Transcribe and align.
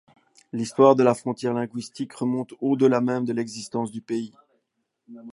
L'histoire 0.51 0.95
de 0.95 1.03
la 1.03 1.13
frontière 1.13 1.53
linguistique 1.53 2.13
remonte 2.13 2.55
au-delà 2.59 3.01
même 3.01 3.23
de 3.23 3.33
l'existence 3.33 3.91
du 3.91 4.01
pays. 4.01 4.33